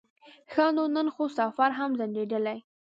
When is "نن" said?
0.95-1.07